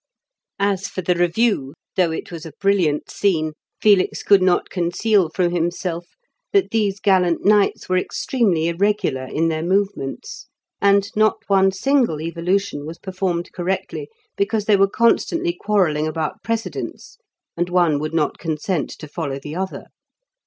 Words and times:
As 0.57 0.87
for 0.87 1.03
the 1.03 1.13
review, 1.13 1.75
though 1.95 2.09
it 2.11 2.31
was 2.31 2.43
a 2.47 2.53
brilliant 2.59 3.11
scene, 3.11 3.53
Felix 3.79 4.23
could 4.23 4.41
not 4.41 4.71
conceal 4.71 5.29
from 5.29 5.51
himself 5.51 6.07
that 6.53 6.71
these 6.71 6.99
gallant 6.99 7.45
knights 7.45 7.87
were 7.87 7.97
extremely 7.97 8.67
irregular 8.67 9.25
in 9.27 9.49
their 9.49 9.61
movements, 9.61 10.47
and 10.81 11.11
not 11.15 11.37
one 11.45 11.71
single 11.71 12.19
evolution 12.19 12.87
was 12.87 12.97
performed 12.97 13.51
correctly, 13.53 14.09
because 14.35 14.65
they 14.65 14.75
were 14.75 14.89
constantly 14.89 15.53
quarrelling 15.53 16.07
about 16.07 16.41
precedence, 16.43 17.19
and 17.55 17.69
one 17.69 17.99
would 17.99 18.11
not 18.11 18.39
consent 18.39 18.89
to 18.89 19.07
follow 19.07 19.37
the 19.39 19.55
other. 19.55 19.85